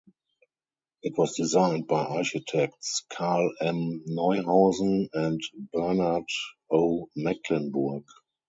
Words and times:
It 1.03 1.15
was 1.15 1.35
designed 1.37 1.85
by 1.85 2.03
architects 2.03 3.03
Carl 3.13 3.51
M. 3.61 4.01
Neuhausen 4.07 5.07
and 5.13 5.39
Bernard 5.71 6.25
O. 6.71 7.07
Mecklenburg. 7.15 8.03